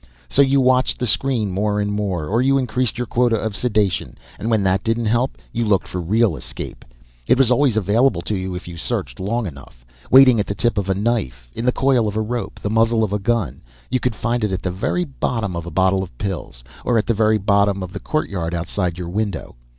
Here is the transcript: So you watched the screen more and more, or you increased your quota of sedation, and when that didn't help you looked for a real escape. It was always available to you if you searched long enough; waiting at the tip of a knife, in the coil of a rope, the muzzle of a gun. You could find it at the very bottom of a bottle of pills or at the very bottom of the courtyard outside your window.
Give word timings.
So 0.27 0.41
you 0.41 0.59
watched 0.61 0.97
the 0.97 1.05
screen 1.05 1.51
more 1.51 1.79
and 1.79 1.91
more, 1.93 2.25
or 2.25 2.41
you 2.41 2.57
increased 2.57 2.97
your 2.97 3.05
quota 3.05 3.35
of 3.35 3.55
sedation, 3.55 4.17
and 4.39 4.49
when 4.49 4.63
that 4.63 4.83
didn't 4.83 5.05
help 5.05 5.37
you 5.53 5.63
looked 5.63 5.87
for 5.87 5.99
a 5.99 6.01
real 6.01 6.35
escape. 6.35 6.83
It 7.27 7.37
was 7.37 7.51
always 7.51 7.77
available 7.77 8.23
to 8.23 8.35
you 8.35 8.55
if 8.55 8.67
you 8.67 8.77
searched 8.77 9.19
long 9.19 9.45
enough; 9.45 9.85
waiting 10.09 10.39
at 10.39 10.47
the 10.47 10.55
tip 10.55 10.79
of 10.79 10.89
a 10.89 10.95
knife, 10.95 11.51
in 11.53 11.65
the 11.65 11.71
coil 11.71 12.07
of 12.07 12.15
a 12.17 12.19
rope, 12.21 12.59
the 12.59 12.67
muzzle 12.71 13.03
of 13.03 13.13
a 13.13 13.19
gun. 13.19 13.61
You 13.91 13.99
could 13.99 14.15
find 14.15 14.43
it 14.43 14.51
at 14.51 14.63
the 14.63 14.71
very 14.71 15.05
bottom 15.05 15.55
of 15.55 15.67
a 15.67 15.69
bottle 15.69 16.01
of 16.01 16.17
pills 16.17 16.63
or 16.83 16.97
at 16.97 17.05
the 17.05 17.13
very 17.13 17.37
bottom 17.37 17.83
of 17.83 17.93
the 17.93 17.99
courtyard 17.99 18.55
outside 18.55 18.97
your 18.97 19.09
window. 19.09 19.55